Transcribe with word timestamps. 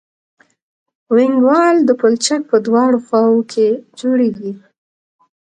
وینګ 1.13 1.37
وال 1.47 1.77
د 1.85 1.89
پلچک 1.99 2.41
په 2.51 2.57
دواړو 2.65 2.99
خواو 3.07 3.39
کې 3.51 3.67
جوړیږي 3.99 4.51